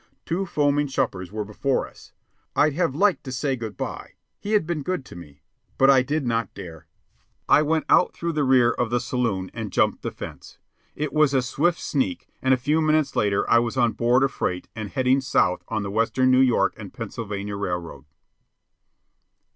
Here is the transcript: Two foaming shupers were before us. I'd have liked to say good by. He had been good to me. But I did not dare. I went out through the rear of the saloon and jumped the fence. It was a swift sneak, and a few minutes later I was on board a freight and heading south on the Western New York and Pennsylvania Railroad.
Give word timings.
Two 0.25 0.47
foaming 0.47 0.87
shupers 0.87 1.31
were 1.31 1.45
before 1.45 1.87
us. 1.87 2.11
I'd 2.55 2.73
have 2.73 2.95
liked 2.95 3.23
to 3.25 3.31
say 3.31 3.55
good 3.55 3.77
by. 3.77 4.13
He 4.39 4.53
had 4.53 4.65
been 4.65 4.81
good 4.81 5.05
to 5.05 5.15
me. 5.15 5.43
But 5.77 5.91
I 5.91 6.01
did 6.01 6.25
not 6.25 6.51
dare. 6.55 6.87
I 7.47 7.61
went 7.61 7.85
out 7.87 8.11
through 8.11 8.33
the 8.33 8.43
rear 8.43 8.71
of 8.71 8.89
the 8.89 8.99
saloon 8.99 9.51
and 9.53 9.71
jumped 9.71 10.01
the 10.01 10.09
fence. 10.09 10.57
It 10.95 11.13
was 11.13 11.35
a 11.35 11.43
swift 11.43 11.79
sneak, 11.79 12.27
and 12.41 12.51
a 12.51 12.57
few 12.57 12.81
minutes 12.81 13.15
later 13.15 13.47
I 13.47 13.59
was 13.59 13.77
on 13.77 13.91
board 13.91 14.23
a 14.23 14.27
freight 14.27 14.67
and 14.75 14.89
heading 14.89 15.21
south 15.21 15.63
on 15.67 15.83
the 15.83 15.91
Western 15.91 16.31
New 16.31 16.39
York 16.41 16.73
and 16.77 16.91
Pennsylvania 16.91 17.55
Railroad. 17.55 18.05